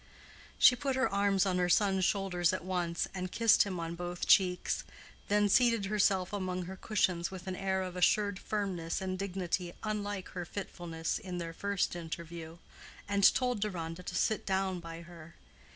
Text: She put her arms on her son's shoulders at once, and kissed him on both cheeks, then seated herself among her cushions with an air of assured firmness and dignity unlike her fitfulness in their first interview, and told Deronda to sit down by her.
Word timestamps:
She 0.57 0.75
put 0.75 0.95
her 0.95 1.07
arms 1.07 1.45
on 1.45 1.59
her 1.59 1.69
son's 1.69 2.05
shoulders 2.05 2.53
at 2.53 2.65
once, 2.65 3.07
and 3.13 3.31
kissed 3.31 3.61
him 3.65 3.79
on 3.79 3.93
both 3.93 4.25
cheeks, 4.25 4.83
then 5.27 5.47
seated 5.47 5.85
herself 5.85 6.33
among 6.33 6.63
her 6.63 6.75
cushions 6.75 7.29
with 7.29 7.45
an 7.45 7.55
air 7.55 7.83
of 7.83 7.95
assured 7.95 8.39
firmness 8.39 8.99
and 8.99 9.19
dignity 9.19 9.73
unlike 9.83 10.29
her 10.29 10.43
fitfulness 10.43 11.19
in 11.19 11.37
their 11.37 11.53
first 11.53 11.95
interview, 11.95 12.57
and 13.07 13.31
told 13.35 13.59
Deronda 13.61 14.01
to 14.01 14.15
sit 14.15 14.43
down 14.43 14.79
by 14.79 15.01
her. 15.03 15.35